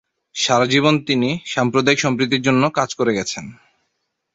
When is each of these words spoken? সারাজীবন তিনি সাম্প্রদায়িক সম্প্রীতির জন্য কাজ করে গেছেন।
সারাজীবন 0.35 0.95
তিনি 1.07 1.29
সাম্প্রদায়িক 1.45 1.99
সম্প্রীতির 1.99 2.41
জন্য 2.41 2.63
কাজ 2.69 2.89
করে 2.95 3.11
গেছেন। 3.13 3.45